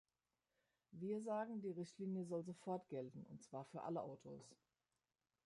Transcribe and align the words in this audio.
Wir 0.93 1.21
sagen, 1.21 1.61
die 1.61 1.69
Richtlinie 1.69 2.25
soll 2.25 2.43
sofort 2.43 2.89
gelten, 2.89 3.23
und 3.29 3.43
zwar 3.43 3.65
für 3.65 3.83
alle 3.83 4.01
Autos. 4.01 4.49